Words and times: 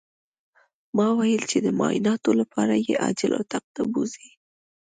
ما 0.97 1.07
ويل 1.17 1.43
چې 1.51 1.57
د 1.65 1.67
معايناتو 1.79 2.31
لپاره 2.41 2.73
يې 2.85 2.93
عاجل 3.03 3.31
اتاق 3.41 3.65
ته 3.75 3.81
بوځئ. 3.91 4.27